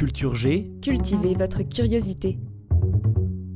[0.00, 2.38] Culture G, Cultivez votre curiosité.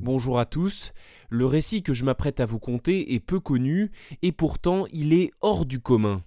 [0.03, 0.93] bonjour à tous.
[1.31, 3.91] Le récit que je m'apprête à vous conter est peu connu
[4.21, 6.23] et pourtant il est hors du commun.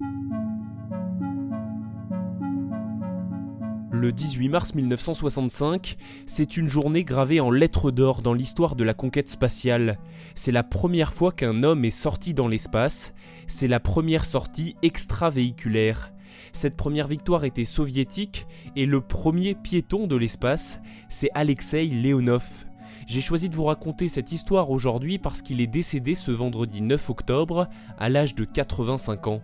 [3.92, 8.96] Le 18 mars 1965, c'est une journée gravée en lettres d'or dans l'histoire de la
[8.96, 10.00] conquête spatiale.
[10.34, 13.14] C'est la première fois qu'un homme est sorti dans l'espace,
[13.46, 16.12] c'est la première sortie extravéhiculaire.
[16.54, 22.66] Cette première victoire était soviétique et le premier piéton de l'espace, c'est Alexei Leonov.
[23.08, 27.10] J'ai choisi de vous raconter cette histoire aujourd'hui parce qu'il est décédé ce vendredi 9
[27.10, 29.42] octobre à l'âge de 85 ans.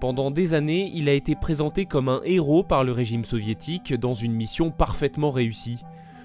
[0.00, 4.14] Pendant des années, il a été présenté comme un héros par le régime soviétique dans
[4.14, 5.78] une mission parfaitement réussie.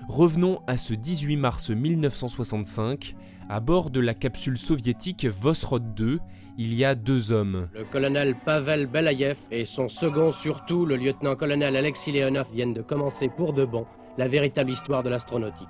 [0.10, 3.16] Revenons à ce 18 mars 1965.
[3.48, 6.20] À bord de la capsule soviétique Vosrod 2,
[6.58, 7.70] il y a deux hommes.
[7.76, 13.30] Le colonel Pavel Belayev et son second surtout, le lieutenant-colonel Alexis Leonov, viennent de commencer
[13.38, 13.86] pour de bon
[14.18, 15.68] la véritable histoire de l'astronautique.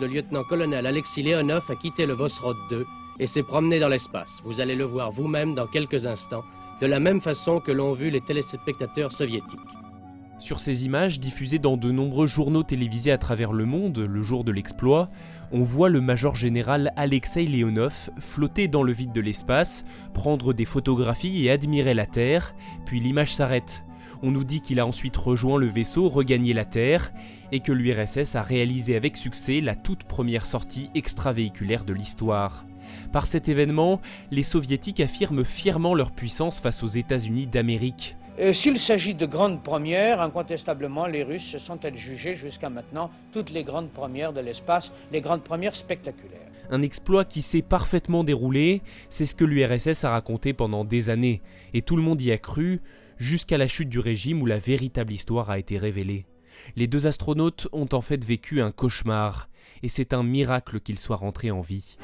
[0.00, 2.86] Le lieutenant-colonel Alexis Leonov a quitté le Vosrod 2
[3.18, 4.30] et s'est promené dans l'espace.
[4.44, 6.44] Vous allez le voir vous-même dans quelques instants,
[6.80, 9.58] de la même façon que l'ont vu les téléspectateurs soviétiques.
[10.40, 14.42] Sur ces images diffusées dans de nombreux journaux télévisés à travers le monde le jour
[14.42, 15.10] de l'exploit,
[15.52, 20.64] on voit le major général Alexei Leonov flotter dans le vide de l'espace, prendre des
[20.64, 22.54] photographies et admirer la Terre,
[22.86, 23.84] puis l'image s'arrête.
[24.22, 27.12] On nous dit qu'il a ensuite rejoint le vaisseau, regagné la Terre,
[27.52, 32.64] et que l'URSS a réalisé avec succès la toute première sortie extravéhiculaire de l'histoire.
[33.12, 34.00] Par cet événement,
[34.30, 38.16] les soviétiques affirment fièrement leur puissance face aux États-Unis d'Amérique.
[38.38, 43.50] Euh, S'il s'agit de grandes premières, incontestablement, les Russes se sont adjugés jusqu'à maintenant toutes
[43.50, 46.48] les grandes premières de l'espace, les grandes premières spectaculaires.
[46.70, 51.42] Un exploit qui s'est parfaitement déroulé, c'est ce que l'URSS a raconté pendant des années,
[51.74, 52.80] et tout le monde y a cru,
[53.18, 56.26] jusqu'à la chute du régime où la véritable histoire a été révélée.
[56.76, 59.48] Les deux astronautes ont en fait vécu un cauchemar,
[59.82, 61.96] et c'est un miracle qu'ils soient rentrés en vie.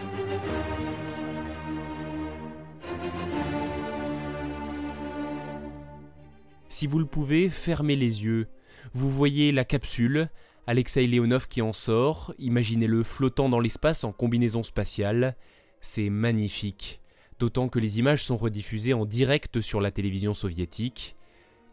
[6.69, 8.49] Si vous le pouvez, fermez les yeux.
[8.93, 10.29] Vous voyez la capsule,
[10.67, 15.37] Alexei Leonov qui en sort, imaginez-le flottant dans l'espace en combinaison spatiale.
[15.81, 17.01] C'est magnifique.
[17.39, 21.17] D'autant que les images sont rediffusées en direct sur la télévision soviétique.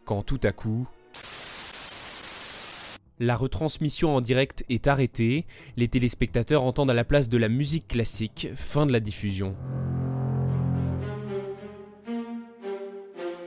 [0.04, 0.86] Quand tout à coup...
[3.20, 7.86] La retransmission en direct est arrêtée, les téléspectateurs entendent à la place de la musique
[7.86, 9.56] classique, fin de la diffusion.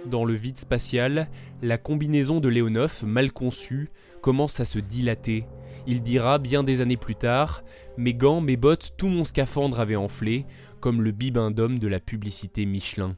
[0.09, 1.27] Dans le vide spatial,
[1.61, 3.89] la combinaison de Leonov, mal conçue,
[4.21, 5.45] commence à se dilater.
[5.85, 7.61] Il dira bien des années plus tard
[7.97, 10.45] Mes gants, mes bottes, tout mon scaphandre avait enflé,
[10.79, 13.17] comme le bibin d'homme de la publicité Michelin.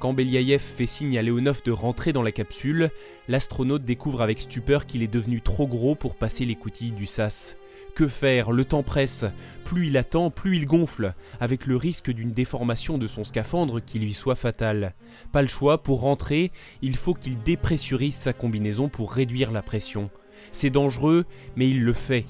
[0.00, 2.90] Quand Beliaïev fait signe à Leonov de rentrer dans la capsule,
[3.28, 6.58] l'astronaute découvre avec stupeur qu'il est devenu trop gros pour passer les
[6.90, 7.56] du sas.
[7.94, 8.50] Que faire?
[8.50, 9.24] Le temps presse.
[9.64, 14.00] Plus il attend, plus il gonfle, avec le risque d'une déformation de son scaphandre qui
[14.00, 14.94] lui soit fatale.
[15.30, 16.50] Pas le choix, pour rentrer,
[16.82, 20.10] il faut qu'il dépressurise sa combinaison pour réduire la pression.
[20.50, 22.24] C'est dangereux, mais il le fait.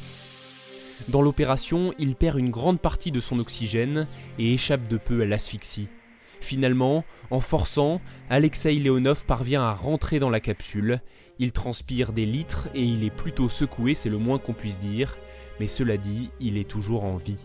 [1.09, 4.07] Dans l'opération, il perd une grande partie de son oxygène
[4.39, 5.89] et échappe de peu à l'asphyxie.
[6.41, 11.01] Finalement, en forçant, Alexei Leonov parvient à rentrer dans la capsule.
[11.39, 15.17] Il transpire des litres et il est plutôt secoué, c'est le moins qu'on puisse dire,
[15.61, 17.45] mais cela dit, il est toujours en vie.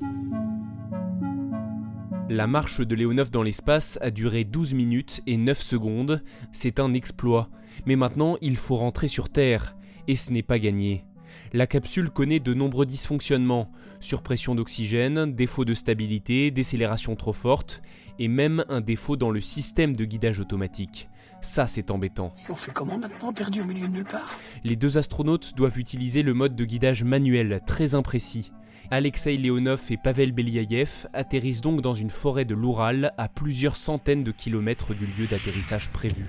[2.30, 6.94] La marche de Leonov dans l'espace a duré 12 minutes et 9 secondes, c'est un
[6.94, 7.50] exploit,
[7.88, 9.76] mais maintenant il faut rentrer sur Terre,
[10.08, 11.06] et ce n'est pas gagné.
[11.54, 17.82] La capsule connaît de nombreux dysfonctionnements, surpression d'oxygène, défaut de stabilité, décélération trop forte,
[18.20, 21.10] et même un défaut dans le système de guidage automatique.
[21.42, 22.34] Ça, c'est embêtant.
[22.48, 24.38] Et on fait comment maintenant, perdu au milieu de nulle part?
[24.64, 28.52] Les deux astronautes doivent utiliser le mode de guidage manuel, très imprécis.
[28.92, 34.24] Alexei Leonov et Pavel Beliaïev atterrissent donc dans une forêt de l'Oural à plusieurs centaines
[34.24, 36.26] de kilomètres du lieu d'atterrissage prévu.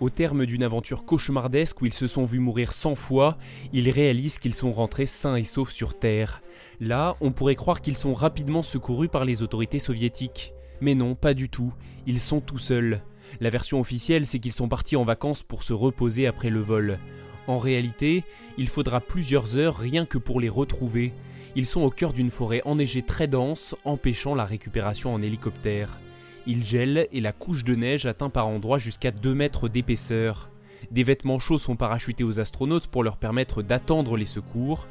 [0.00, 3.36] Au terme d'une aventure cauchemardesque où ils se sont vus mourir 100 fois,
[3.74, 6.40] ils réalisent qu'ils sont rentrés sains et saufs sur Terre.
[6.80, 10.54] Là, on pourrait croire qu'ils sont rapidement secourus par les autorités soviétiques.
[10.80, 11.74] Mais non, pas du tout.
[12.06, 13.02] Ils sont tout seuls.
[13.40, 16.98] La version officielle, c'est qu'ils sont partis en vacances pour se reposer après le vol.
[17.46, 18.24] En réalité,
[18.58, 21.12] il faudra plusieurs heures rien que pour les retrouver.
[21.56, 25.98] Ils sont au cœur d'une forêt enneigée très dense, empêchant la récupération en hélicoptère.
[26.46, 30.50] Il gèle et la couche de neige atteint par endroits jusqu'à 2 mètres d'épaisseur.
[30.90, 34.86] Des vêtements chauds sont parachutés aux astronautes pour leur permettre d'attendre les secours.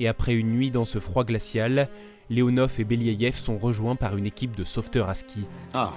[0.00, 1.88] Et après une nuit dans ce froid glacial,
[2.30, 5.44] Leonov et Beliayev sont rejoints par une équipe de sauveteurs à ski.
[5.74, 5.92] Ah,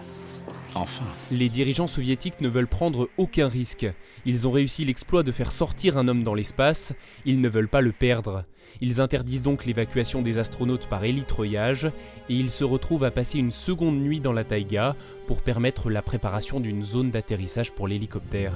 [0.75, 1.05] enfin.
[1.31, 3.87] Les dirigeants soviétiques ne veulent prendre aucun risque.
[4.25, 6.93] Ils ont réussi l'exploit de faire sortir un homme dans l'espace,
[7.25, 8.45] ils ne veulent pas le perdre.
[8.79, 11.85] Ils interdisent donc l'évacuation des astronautes par élitreillage
[12.29, 14.95] et ils se retrouvent à passer une seconde nuit dans la taïga
[15.27, 18.53] pour permettre la préparation d'une zone d'atterrissage pour l'hélicoptère.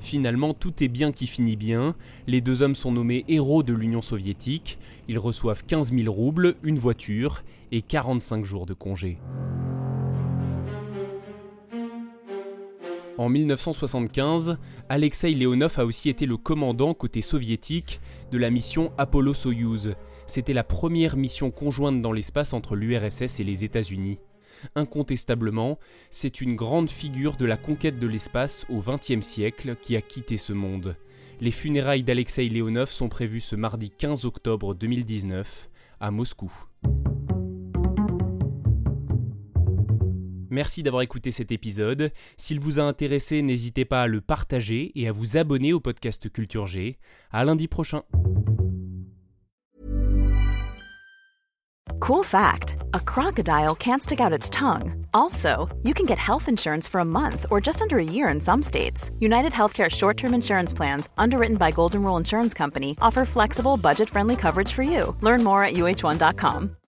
[0.00, 1.94] Finalement, tout est bien qui finit bien.
[2.26, 4.78] Les deux hommes sont nommés héros de l'Union soviétique.
[5.08, 9.18] Ils reçoivent 15 000 roubles, une voiture et 45 jours de congé.
[13.20, 14.56] En 1975,
[14.88, 18.00] Alexei Leonov a aussi été le commandant côté soviétique
[18.32, 19.94] de la mission Apollo-Soyuz.
[20.26, 24.20] C'était la première mission conjointe dans l'espace entre l'URSS et les États-Unis.
[24.74, 25.78] Incontestablement,
[26.08, 30.38] c'est une grande figure de la conquête de l'espace au XXe siècle qui a quitté
[30.38, 30.96] ce monde.
[31.42, 35.68] Les funérailles d'Alexei Leonov sont prévues ce mardi 15 octobre 2019
[36.00, 36.50] à Moscou.
[40.50, 42.12] Merci d'avoir écouté cet épisode.
[42.36, 46.30] S'il vous a intéressé, n'hésitez pas à le partager et à vous abonner au podcast
[46.30, 46.98] Culture G.
[47.30, 48.02] À lundi prochain.
[52.00, 55.06] Cool fact a crocodile can't stick out its tongue.
[55.12, 58.40] Also, you can get health insurance for a month or just under a year in
[58.40, 59.10] some states.
[59.20, 64.08] United Healthcare short term insurance plans, underwritten by Golden Rule Insurance Company, offer flexible, budget
[64.08, 65.14] friendly coverage for you.
[65.20, 66.79] Learn more at uh1.com.